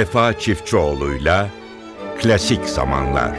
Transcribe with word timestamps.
Vefa 0.00 0.38
Çiftçioğlu'yla 0.38 1.50
Klasik 2.18 2.64
Zamanlar 2.64 3.36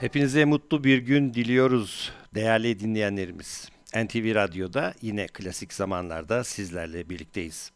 Hepinize 0.00 0.44
mutlu 0.44 0.84
bir 0.84 0.98
gün 0.98 1.34
diliyoruz 1.34 2.12
değerli 2.34 2.80
dinleyenlerimiz. 2.80 3.68
NTV 3.94 4.34
Radyo'da 4.34 4.94
yine 5.00 5.26
klasik 5.26 5.72
zamanlarda 5.72 6.44
sizlerle 6.44 7.10
birlikteyiz. 7.10 7.72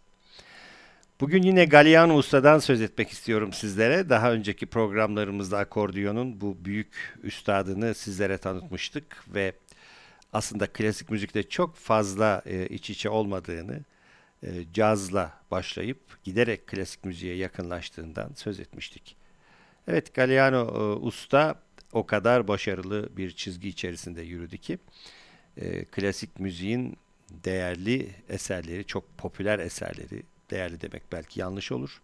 Bugün 1.21 1.43
yine 1.43 1.65
Galliano 1.65 2.15
Usta'dan 2.15 2.59
söz 2.59 2.81
etmek 2.81 3.11
istiyorum 3.11 3.53
sizlere. 3.53 4.09
Daha 4.09 4.33
önceki 4.33 4.67
programlarımızda 4.67 5.59
akordiyonun 5.59 6.41
bu 6.41 6.65
büyük 6.65 7.19
üstadını 7.23 7.95
sizlere 7.95 8.39
tanıtmıştık 8.39 9.25
ve 9.29 9.53
aslında 10.33 10.67
klasik 10.67 11.11
müzikte 11.11 11.43
çok 11.43 11.77
fazla 11.77 12.43
e, 12.47 12.67
iç 12.67 12.91
içe 12.91 13.09
olmadığını, 13.09 13.81
e, 14.43 14.49
cazla 14.75 15.33
başlayıp 15.51 15.99
giderek 16.25 16.67
klasik 16.67 17.05
müziğe 17.05 17.37
yakınlaştığından 17.37 18.31
söz 18.35 18.61
etmiştik. 18.61 19.17
Evet 19.89 20.15
Galliano 20.15 20.59
e, 20.59 21.07
Usta 21.07 21.55
o 21.93 22.07
kadar 22.07 22.49
başarılı 22.49 23.09
bir 23.17 23.31
çizgi 23.31 23.69
içerisinde 23.69 24.23
yürüdü 24.23 24.59
ki 24.59 24.79
e, 25.57 25.85
klasik 25.85 26.41
müziğin 26.41 26.97
değerli 27.31 28.11
eserleri, 28.29 28.85
çok 28.85 29.19
popüler 29.19 29.59
eserleri, 29.59 30.23
değerli 30.51 30.81
demek 30.81 31.03
belki 31.13 31.41
yanlış 31.41 31.73
olur. 31.73 32.03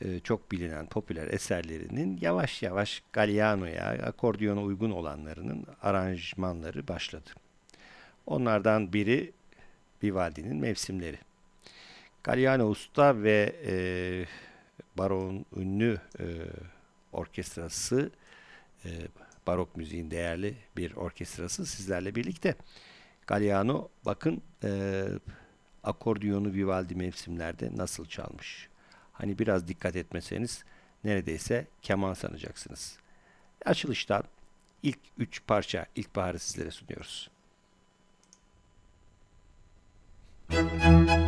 E, 0.00 0.20
çok 0.20 0.52
bilinen 0.52 0.86
popüler 0.86 1.26
eserlerinin 1.26 2.18
yavaş 2.20 2.62
yavaş 2.62 3.02
Galliano'ya, 3.12 3.84
akordiyona 3.84 4.62
uygun 4.62 4.90
olanlarının 4.90 5.66
aranjmanları 5.82 6.88
başladı. 6.88 7.30
Onlardan 8.26 8.92
biri 8.92 9.32
Vivaldi'nin 10.02 10.56
mevsimleri. 10.56 11.18
Galliano 12.24 12.64
Usta 12.64 13.22
ve 13.22 13.56
e, 13.66 13.74
Baro'nun 14.98 15.46
ünlü 15.56 16.00
e, 16.18 16.26
orkestrası, 17.12 18.10
e, 18.84 18.90
barok 19.46 19.76
müziğin 19.76 20.10
değerli 20.10 20.54
bir 20.76 20.96
orkestrası 20.96 21.66
sizlerle 21.66 22.14
birlikte. 22.14 22.54
Galliano 23.26 23.88
bakın 24.04 24.42
e, 24.64 25.02
akordiyonu 25.84 26.52
Vivaldi 26.52 26.94
mevsimlerde 26.94 27.70
nasıl 27.76 28.06
çalmış. 28.06 28.68
Hani 29.12 29.38
biraz 29.38 29.68
dikkat 29.68 29.96
etmeseniz 29.96 30.64
neredeyse 31.04 31.66
keman 31.82 32.14
sanacaksınız. 32.14 32.98
Açılıştan 33.64 34.22
ilk 34.82 34.98
üç 35.18 35.46
parça 35.46 35.86
ilkbaharı 35.96 36.38
sizlere 36.38 36.70
sunuyoruz. 36.70 37.30
Müzik 40.50 41.21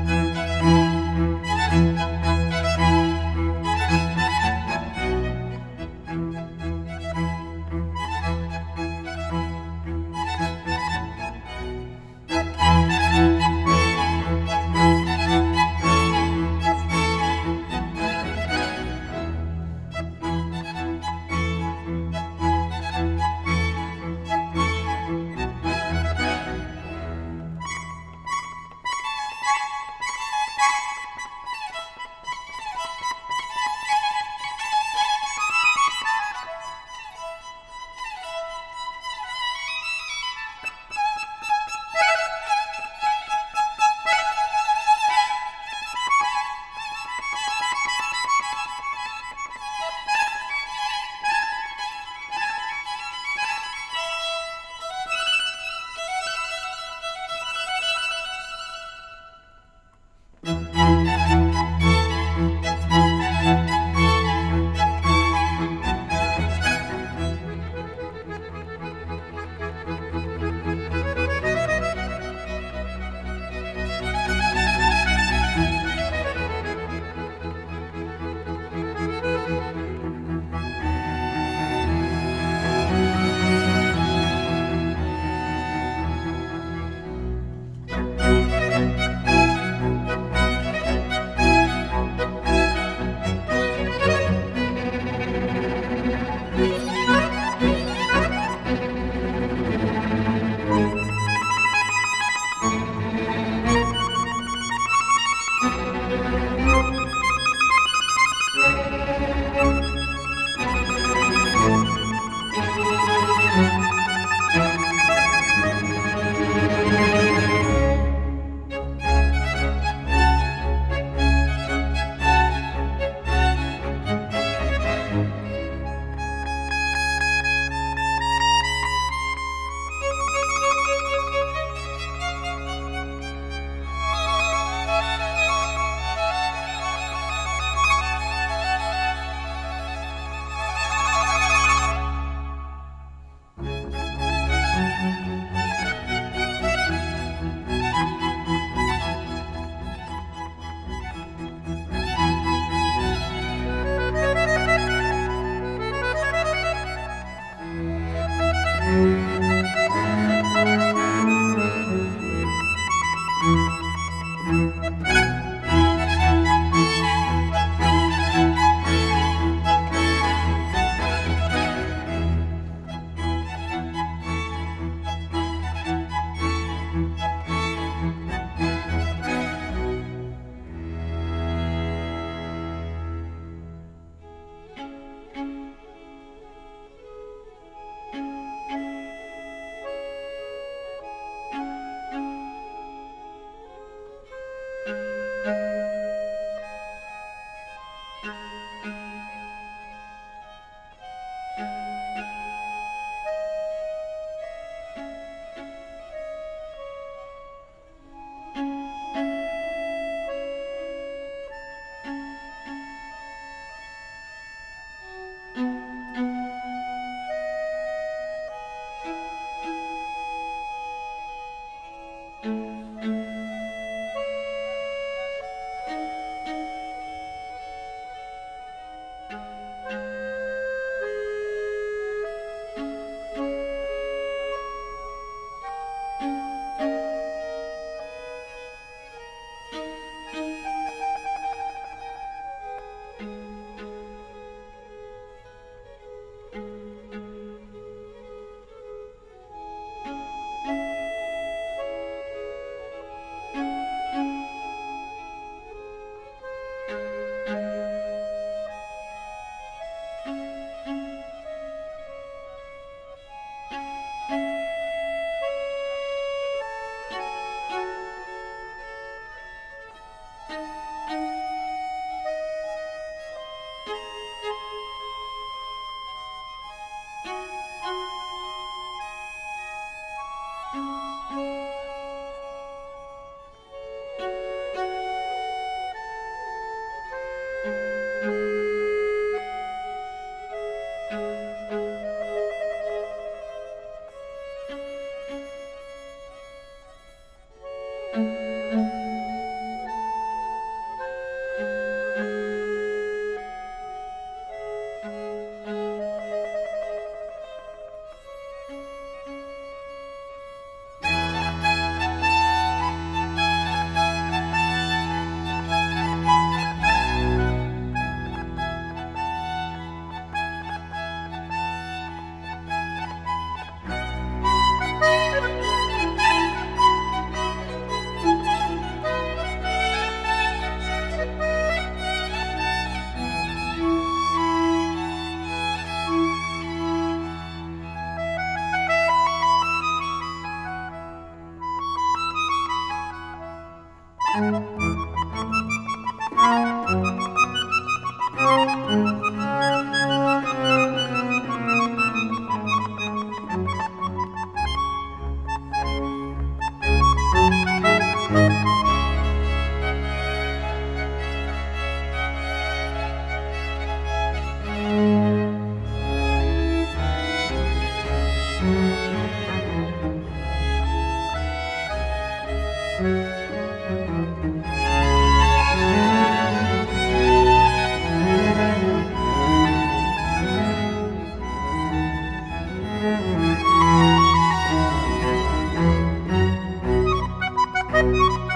Música 387.95 388.54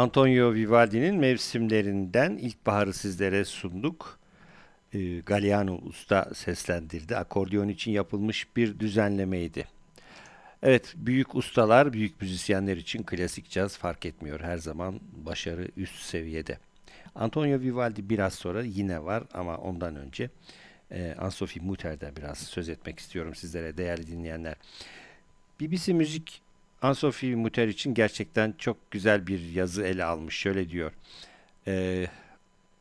Antonio 0.00 0.54
Vivaldi'nin 0.54 1.14
mevsimlerinden 1.14 2.36
ilkbaharı 2.36 2.92
sizlere 2.92 3.44
sunduk. 3.44 4.18
E, 4.94 5.22
Usta 5.88 6.30
seslendirdi. 6.34 7.16
Akordeon 7.16 7.68
için 7.68 7.90
yapılmış 7.90 8.56
bir 8.56 8.78
düzenlemeydi. 8.78 9.66
Evet, 10.62 10.94
büyük 10.96 11.34
ustalar, 11.34 11.92
büyük 11.92 12.20
müzisyenler 12.22 12.76
için 12.76 13.02
klasik 13.02 13.50
caz 13.50 13.78
fark 13.78 14.06
etmiyor. 14.06 14.40
Her 14.40 14.58
zaman 14.58 15.00
başarı 15.12 15.68
üst 15.76 16.00
seviyede. 16.02 16.58
Antonio 17.14 17.60
Vivaldi 17.60 18.10
biraz 18.10 18.34
sonra 18.34 18.62
yine 18.62 19.04
var 19.04 19.22
ama 19.34 19.56
ondan 19.56 19.96
önce 19.96 20.30
e, 20.90 21.14
Anne-Sophie 21.18 21.62
Mutter'den 21.62 22.16
biraz 22.16 22.38
söz 22.38 22.68
etmek 22.68 22.98
istiyorum 22.98 23.34
sizlere 23.34 23.76
değerli 23.76 24.06
dinleyenler. 24.06 24.54
BBC 25.60 25.92
Müzik 25.92 26.42
Anne-Sophie 26.82 27.34
Mutter 27.34 27.68
için 27.68 27.94
gerçekten 27.94 28.54
çok 28.58 28.90
güzel 28.90 29.26
bir 29.26 29.40
yazı 29.40 29.82
ele 29.82 30.04
almış. 30.04 30.36
Şöyle 30.36 30.70
diyor. 30.70 30.92
E, 31.66 32.06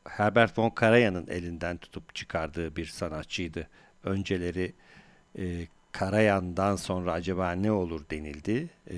Herbert 0.07 0.59
von 0.59 0.69
Karajan'ın 0.69 1.27
elinden 1.27 1.77
tutup 1.77 2.15
çıkardığı 2.15 2.75
bir 2.75 2.85
sanatçıydı. 2.85 3.67
Önceleri 4.03 4.73
e, 5.39 5.67
Karajan'dan 5.91 6.75
sonra 6.75 7.13
acaba 7.13 7.51
ne 7.51 7.71
olur 7.71 8.01
denildi. 8.11 8.69
E, 8.91 8.97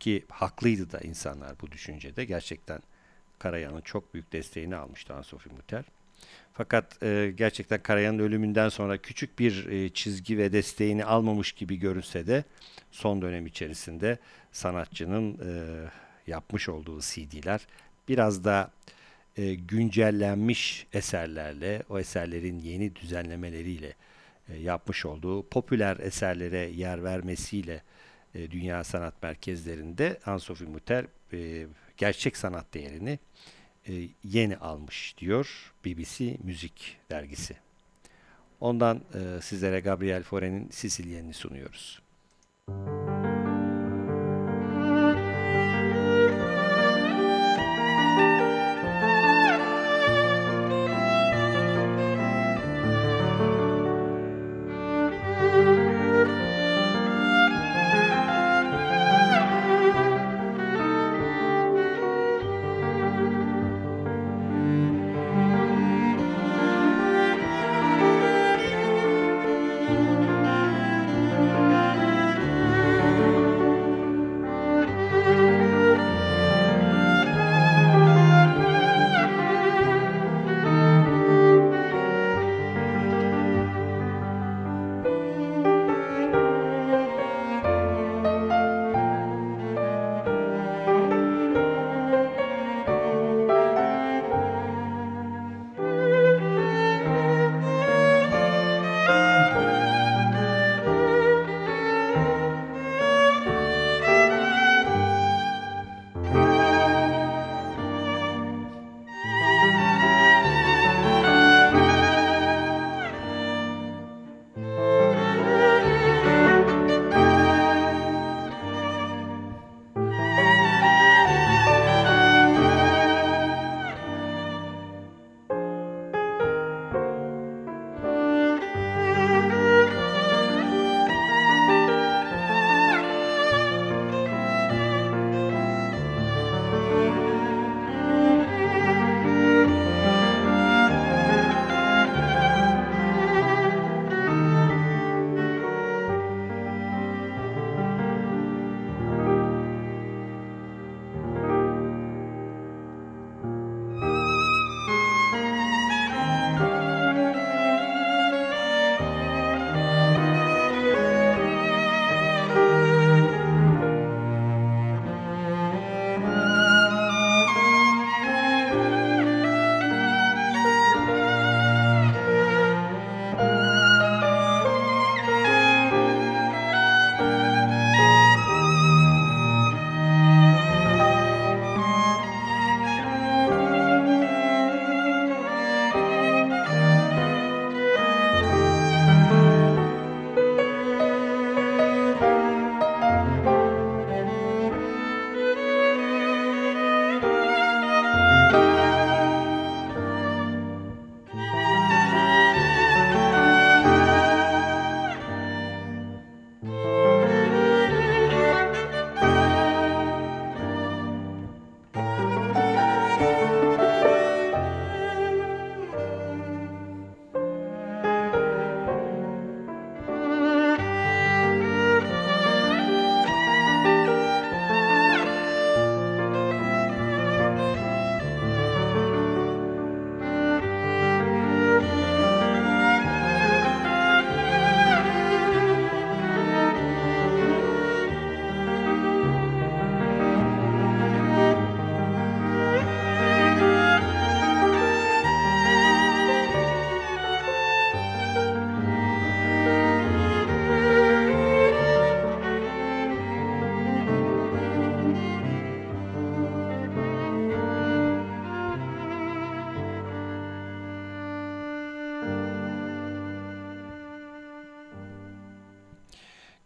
ki 0.00 0.24
haklıydı 0.28 0.92
da 0.92 1.00
insanlar 1.00 1.60
bu 1.60 1.72
düşüncede. 1.72 2.24
Gerçekten 2.24 2.80
Karajan'ın 3.38 3.80
çok 3.80 4.14
büyük 4.14 4.32
desteğini 4.32 4.76
almıştı 4.76 5.14
Anne-Sophie 5.14 5.52
Mutter. 5.52 5.84
Fakat 6.52 7.02
e, 7.02 7.32
gerçekten 7.36 7.82
Karayan'ın 7.82 8.18
ölümünden 8.18 8.68
sonra 8.68 8.96
küçük 8.96 9.38
bir 9.38 9.66
e, 9.66 9.88
çizgi 9.88 10.38
ve 10.38 10.52
desteğini 10.52 11.04
almamış 11.04 11.52
gibi 11.52 11.76
görünse 11.76 12.26
de 12.26 12.44
son 12.90 13.22
dönem 13.22 13.46
içerisinde 13.46 14.18
sanatçının 14.52 15.32
e, 15.32 15.50
yapmış 16.26 16.68
olduğu 16.68 17.00
CD'ler 17.00 17.66
biraz 18.08 18.44
da 18.44 18.70
e, 19.36 19.54
güncellenmiş 19.54 20.86
eserlerle, 20.92 21.82
o 21.88 21.98
eserlerin 21.98 22.58
yeni 22.58 22.96
düzenlemeleriyle 22.96 23.94
e, 24.48 24.56
yapmış 24.56 25.06
olduğu 25.06 25.48
popüler 25.48 25.96
eserlere 25.96 26.58
yer 26.58 27.04
vermesiyle 27.04 27.82
e, 28.34 28.50
dünya 28.50 28.84
sanat 28.84 29.22
merkezlerinde 29.22 30.18
Anne-Sophie 30.26 30.68
Mutter 30.68 31.04
e, 31.32 31.66
gerçek 31.96 32.36
sanat 32.36 32.74
değerini 32.74 33.18
e, 33.88 34.08
yeni 34.24 34.56
almış 34.56 35.14
diyor 35.18 35.72
BBC 35.84 36.36
Müzik 36.44 36.96
dergisi. 37.10 37.56
Ondan 38.60 39.00
e, 39.14 39.40
sizlere 39.42 39.80
Gabriel 39.80 40.22
Fauré'nin 40.22 40.68
Sicilyen'i 40.70 41.34
sunuyoruz. 41.34 42.00
Müzik 42.68 43.27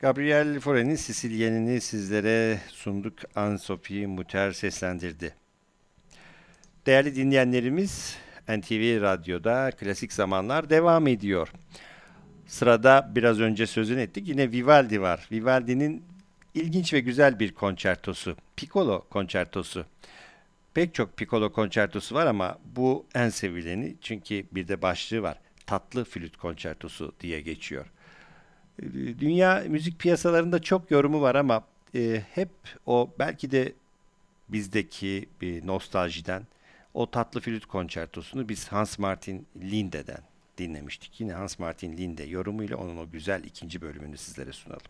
Gabriel 0.03 0.61
Fauré'nin 0.61 0.97
Sicilyenini 0.97 1.81
sizlere 1.81 2.59
sunduk. 2.69 3.15
Anne-Sophie 3.37 4.07
Mutter 4.07 4.53
seslendirdi. 4.53 5.35
Değerli 6.87 7.17
dinleyenlerimiz, 7.17 8.17
NTV 8.49 9.01
Radyo'da 9.01 9.71
Klasik 9.71 10.13
Zamanlar 10.13 10.71
devam 10.71 11.07
ediyor. 11.07 11.53
Sırada 12.47 13.11
biraz 13.15 13.41
önce 13.41 13.67
sözünü 13.67 14.01
ettik. 14.01 14.29
Yine 14.29 14.53
Vivaldi 14.53 15.01
var. 15.01 15.29
Vivaldi'nin 15.33 16.05
ilginç 16.55 16.95
ve 16.95 17.01
güzel 17.01 17.39
bir 17.39 17.55
konçertosu. 17.55 18.37
Piccolo 18.57 19.05
konçertosu. 19.11 19.87
Pek 20.75 20.95
çok 20.95 21.17
piccolo 21.17 21.53
konçertosu 21.53 22.15
var 22.15 22.27
ama 22.27 22.59
bu 22.77 23.07
en 23.15 23.29
sevileni 23.29 23.97
çünkü 24.01 24.45
bir 24.53 24.69
de 24.69 24.83
başlığı 24.83 25.23
var. 25.23 25.39
Tatlı 25.67 26.05
flüt 26.05 26.37
konçertosu 26.37 27.13
diye 27.21 27.41
geçiyor. 27.41 27.87
Dünya 29.19 29.65
müzik 29.69 29.99
piyasalarında 29.99 30.63
çok 30.63 30.91
yorumu 30.91 31.21
var 31.21 31.35
ama 31.35 31.65
e, 31.95 32.23
hep 32.35 32.51
o 32.87 33.11
belki 33.19 33.51
de 33.51 33.73
bizdeki 34.49 35.29
bir 35.41 35.67
nostaljiden 35.67 36.43
o 36.95 37.11
tatlı 37.11 37.41
flüt 37.41 37.67
konçertosunu 37.67 38.49
biz 38.49 38.69
Hans 38.69 38.99
Martin 38.99 39.47
Linde'den 39.57 40.21
dinlemiştik. 40.59 41.21
Yine 41.21 41.33
Hans 41.33 41.59
Martin 41.59 41.97
Linde 41.97 42.23
yorumuyla 42.23 42.77
onun 42.77 42.97
o 42.97 43.11
güzel 43.11 43.45
ikinci 43.45 43.81
bölümünü 43.81 44.17
sizlere 44.17 44.53
sunalım. 44.53 44.83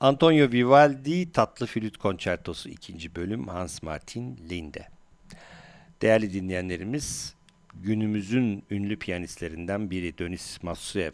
Antonio 0.00 0.52
Vivaldi 0.52 1.32
Tatlı 1.32 1.66
Flüt 1.66 1.96
Konçertosu 1.96 2.68
2. 2.68 3.14
bölüm 3.14 3.48
Hans 3.48 3.82
Martin 3.82 4.36
Linde. 4.50 4.88
Değerli 6.02 6.32
dinleyenlerimiz, 6.32 7.34
günümüzün 7.74 8.64
ünlü 8.70 8.98
piyanistlerinden 8.98 9.90
biri 9.90 10.18
Dönis 10.18 10.62
Masuev. 10.62 11.12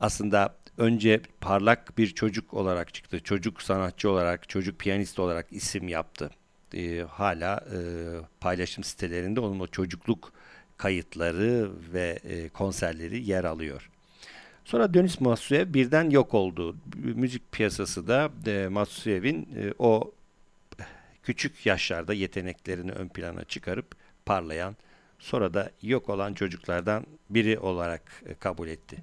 Aslında 0.00 0.54
önce 0.78 1.20
parlak 1.40 1.98
bir 1.98 2.06
çocuk 2.14 2.54
olarak 2.54 2.94
çıktı. 2.94 3.20
Çocuk 3.20 3.62
sanatçı 3.62 4.10
olarak, 4.10 4.48
çocuk 4.48 4.78
piyanist 4.78 5.18
olarak 5.18 5.46
isim 5.50 5.88
yaptı. 5.88 6.30
Ee, 6.74 7.04
hala 7.10 7.64
e, 7.72 7.78
paylaşım 8.40 8.84
sitelerinde 8.84 9.40
onun 9.40 9.60
o 9.60 9.66
çocukluk 9.66 10.32
kayıtları 10.76 11.70
ve 11.92 12.18
e, 12.24 12.48
konserleri 12.48 13.30
yer 13.30 13.44
alıyor. 13.44 13.90
Sonra 14.66 14.94
Dönis 14.94 15.20
Masuev 15.20 15.74
birden 15.74 16.10
yok 16.10 16.34
oldu. 16.34 16.76
Müzik 16.96 17.52
piyasası 17.52 18.08
da 18.08 18.30
e, 18.46 18.68
Masuev'in 18.68 19.48
e, 19.56 19.74
o 19.78 20.12
küçük 21.22 21.66
yaşlarda 21.66 22.14
yeteneklerini 22.14 22.92
ön 22.92 23.08
plana 23.08 23.44
çıkarıp 23.44 23.86
parlayan, 24.24 24.76
sonra 25.18 25.54
da 25.54 25.70
yok 25.82 26.08
olan 26.08 26.34
çocuklardan 26.34 27.06
biri 27.30 27.58
olarak 27.58 28.22
e, 28.26 28.34
kabul 28.34 28.68
etti. 28.68 28.96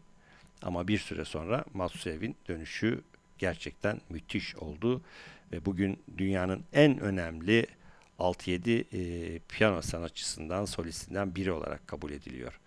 Ama 0.62 0.88
bir 0.88 0.98
süre 0.98 1.26
sonra 1.26 1.66
Masuev'in 1.74 2.36
dönüşü 2.48 3.02
gerçekten 3.38 4.02
müthiş 4.10 4.56
oldu 4.56 5.02
ve 5.52 5.66
bugün 5.66 6.00
dünyanın 6.18 6.64
en 6.74 7.00
önemli 7.00 7.68
6-7 8.20 8.84
e, 9.36 9.40
piyano 9.40 9.82
sanatçısından, 9.82 10.66
solistinden 10.66 11.36
biri 11.36 11.52
olarak 11.52 11.88
kabul 11.88 12.12
ediliyor. 12.12 12.60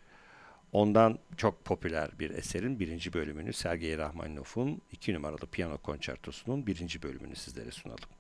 Ondan 0.73 1.19
çok 1.37 1.65
popüler 1.65 2.11
bir 2.19 2.31
eserin 2.31 2.81
birinci 2.81 3.13
bölümünü 3.13 3.53
Sergei 3.53 3.99
Rahmaninov'un 3.99 4.83
iki 4.93 5.15
numaralı 5.15 5.47
piyano 5.53 5.79
konçertosunun 5.79 6.67
birinci 6.67 7.03
bölümünü 7.03 7.37
sizlere 7.37 7.71
sunalım. 7.71 8.16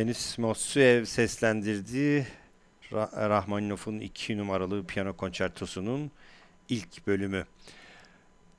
Denis 0.00 0.38
Mossuev 0.38 1.04
seslendirdiği 1.04 2.26
Rahmaninov'un 2.92 4.00
iki 4.00 4.38
numaralı 4.38 4.86
piyano 4.86 5.16
konçertosunun 5.16 6.10
ilk 6.68 7.06
bölümü. 7.06 7.46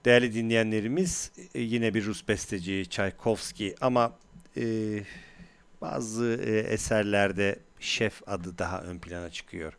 Değerli 0.06 0.34
dinleyenlerimiz 0.34 1.32
e, 1.56 1.62
yine 1.62 1.94
bir 1.94 2.06
Rus 2.06 2.28
besteci 2.28 2.86
Tchaikovsky 2.90 3.76
ama 3.82 4.18
e, 4.58 4.64
bazı 5.82 6.40
e, 6.46 6.60
eserlerde 6.60 7.60
şef 7.80 8.22
adı 8.28 8.58
daha 8.58 8.82
ön 8.82 9.00
plana 9.00 9.30
çıkıyor. 9.30 9.74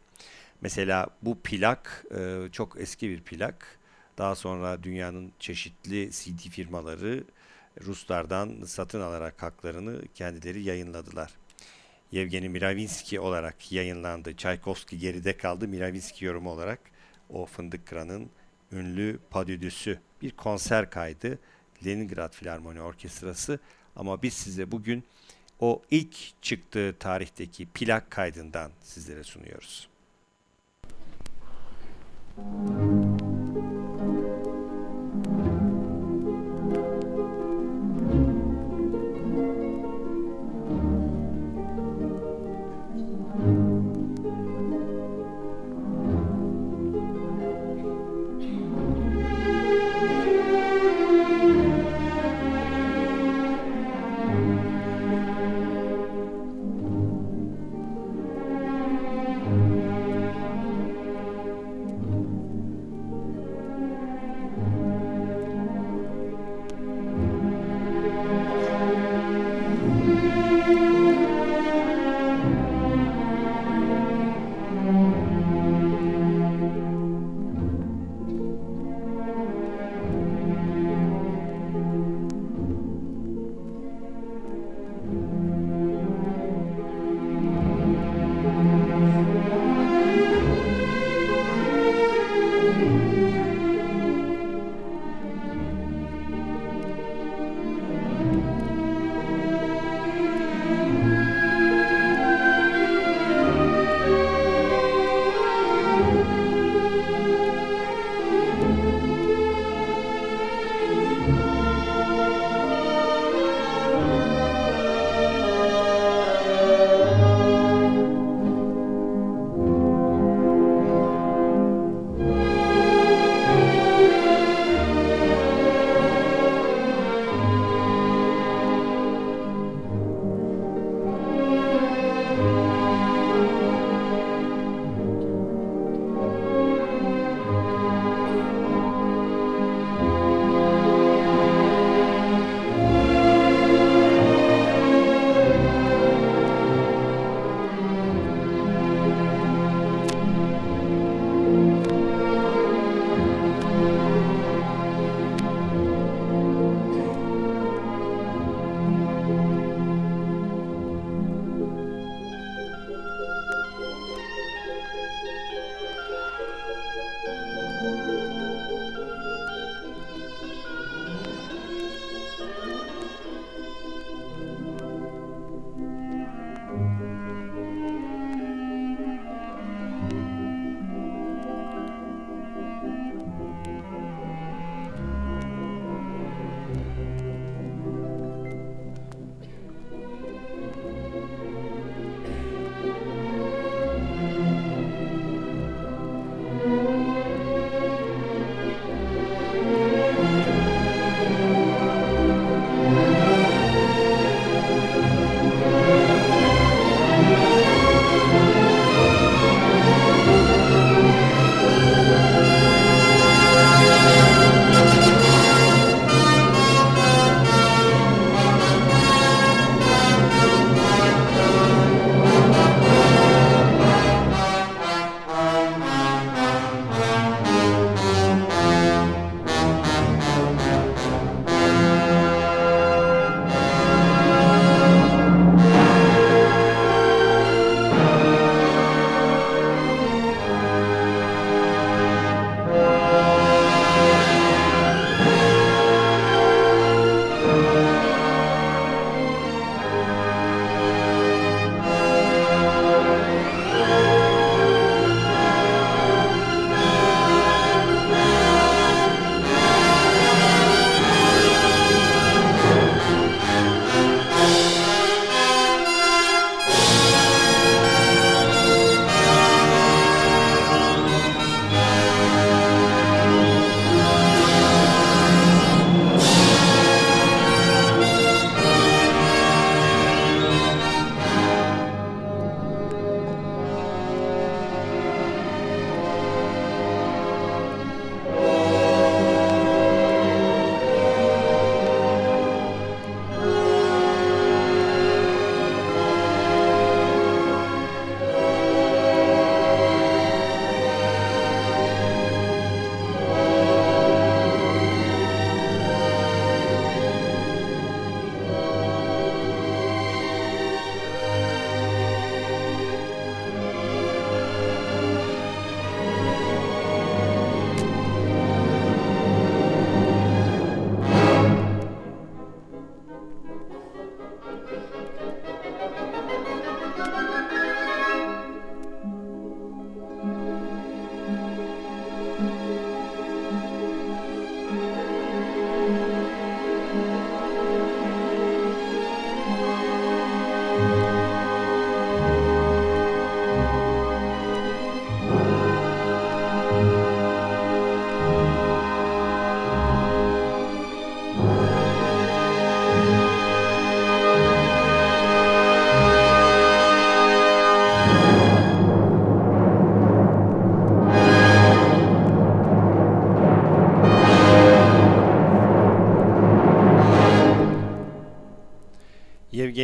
Mesela 0.61 1.07
bu 1.23 1.39
plak 1.39 2.05
e, 2.19 2.49
çok 2.53 2.81
eski 2.81 3.11
bir 3.11 3.21
plak. 3.21 3.79
Daha 4.19 4.35
sonra 4.35 4.83
dünyanın 4.83 5.33
çeşitli 5.39 6.11
CD 6.11 6.51
firmaları 6.51 7.25
Ruslardan 7.85 8.65
satın 8.67 9.01
alarak 9.01 9.43
haklarını 9.43 10.03
kendileri 10.15 10.63
yayınladılar. 10.63 11.42
Yevgeni 12.13 12.49
Miravinsky 12.49 13.21
olarak 13.21 13.73
yayınlandı. 13.73 14.37
Tchaikovsky 14.37 15.01
geride 15.01 15.37
kaldı. 15.37 15.69
Miravinsky 15.69 16.29
yorumu 16.29 16.51
olarak 16.51 16.81
o 17.31 17.47
Fındık 17.47 17.87
Kıran'ın 17.87 18.31
ünlü 18.73 19.19
padüdüsü 19.31 19.99
bir 20.23 20.31
konser 20.31 20.91
kaydı. 20.91 21.39
Leningrad 21.87 22.33
Filarmoni 22.35 22.81
Orkestrası 22.81 23.59
ama 23.97 24.23
biz 24.23 24.35
size 24.35 24.73
bugün 24.73 25.05
o 25.61 25.83
ilk 25.91 26.43
çıktığı 26.43 26.97
tarihteki 26.99 27.67
plak 27.67 28.11
kaydından 28.11 28.71
sizlere 28.83 29.25
sunuyoruz. 29.25 29.89
Müzik 32.37 33.32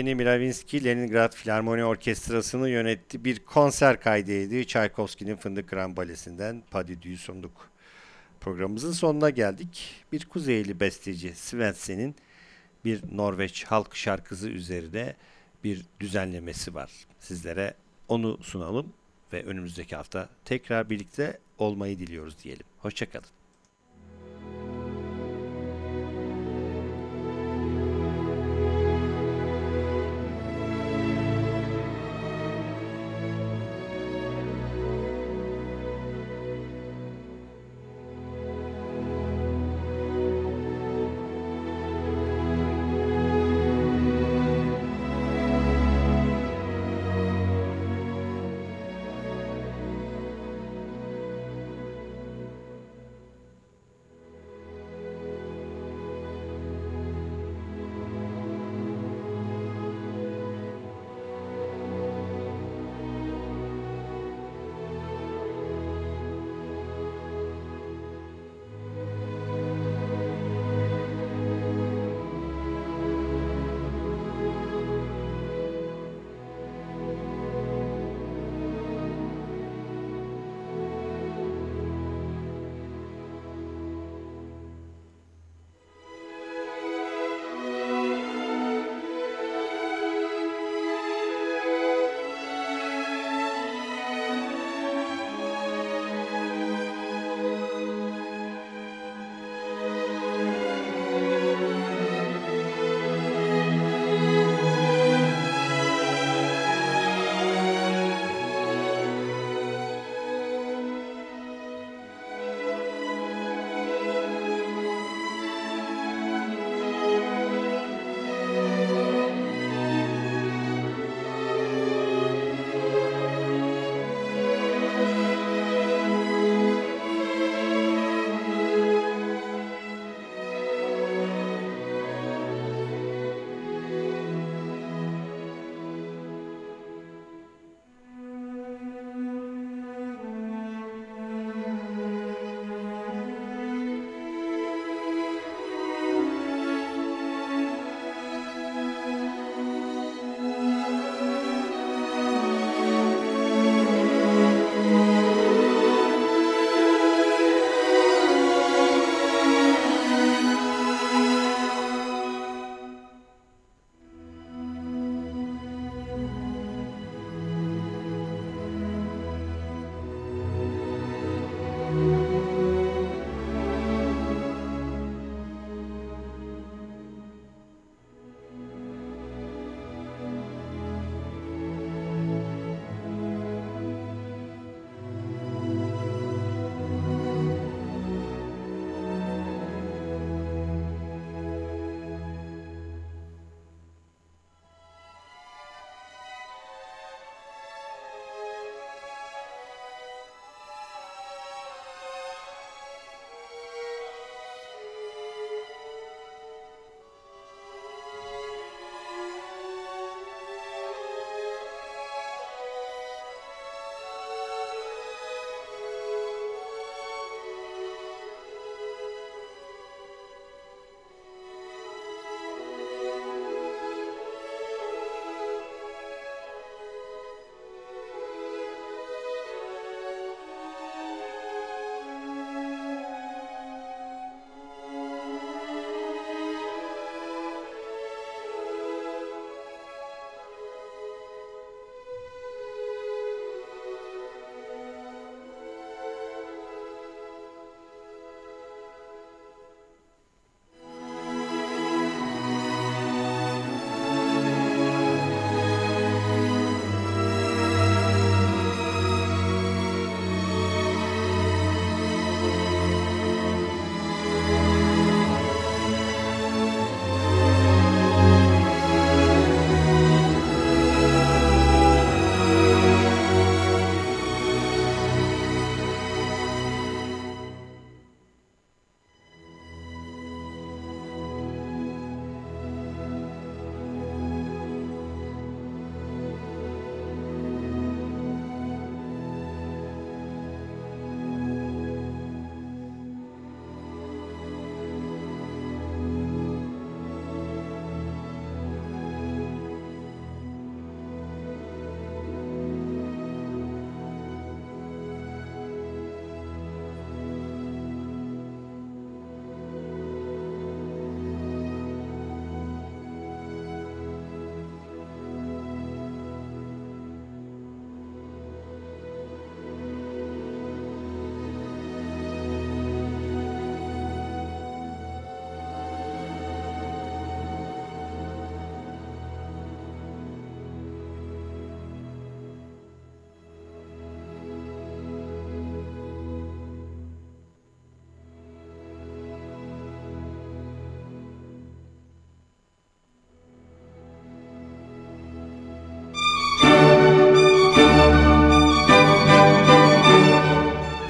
Yevgeni 0.09 0.25
Miravinsky 0.25 0.85
Leningrad 0.85 1.35
Filarmoni 1.35 1.85
Orkestrası'nı 1.85 2.69
yönetti. 2.69 3.25
Bir 3.25 3.39
konser 3.39 4.01
kaydıydı. 4.01 4.65
Tchaikovsky'nin 4.65 5.37
Fındık 5.37 5.69
Kıran 5.69 5.97
Balesi'nden 5.97 6.63
Padidü'yü 6.71 7.17
sunduk. 7.19 7.71
Programımızın 8.41 8.93
sonuna 8.93 9.31
geldik. 9.31 10.05
Bir 10.13 10.25
Kuzeyli 10.25 10.81
besteci 10.81 11.35
Svensen'in 11.35 12.15
bir 12.85 13.03
Norveç 13.13 13.65
halk 13.65 13.97
şarkısı 13.97 14.49
üzerine 14.49 15.15
bir 15.65 15.87
düzenlemesi 16.01 16.75
var. 16.75 16.91
Sizlere 17.21 17.75
onu 18.09 18.39
sunalım 18.43 18.93
ve 19.33 19.45
önümüzdeki 19.45 19.97
hafta 19.97 20.29
tekrar 20.45 20.91
birlikte 20.91 21.39
olmayı 21.59 21.99
diliyoruz 21.99 22.45
diyelim. 22.45 22.67
Hoşçakalın. 22.79 23.38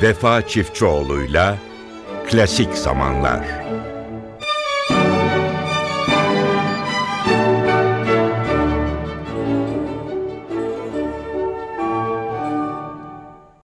Vefa 0.09 0.47
Çiftçioğlu'yla 0.47 1.59
Klasik 2.31 2.75
Zamanlar. 2.75 3.58